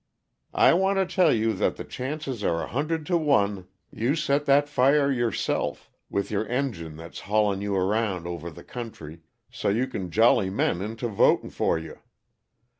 "I 0.55 0.73
want 0.73 0.97
to 0.97 1.05
tell 1.05 1.31
you 1.31 1.53
that 1.53 1.75
the 1.75 1.83
chances 1.83 2.43
are 2.43 2.63
a 2.63 2.67
hundred 2.67 3.05
to 3.05 3.17
one 3.19 3.67
you 3.91 4.15
set 4.15 4.45
that 4.47 4.67
fire 4.67 5.11
yourself, 5.11 5.91
with 6.09 6.31
your 6.31 6.47
engine 6.47 6.95
that's 6.97 7.19
haulin' 7.29 7.61
you 7.61 7.75
around 7.75 8.25
over 8.25 8.49
the 8.49 8.63
country, 8.63 9.21
so 9.51 9.69
you 9.69 9.85
can 9.85 10.09
jolly 10.09 10.49
men 10.49 10.81
into 10.81 11.07
votin' 11.07 11.51
for 11.51 11.77
you. 11.77 11.99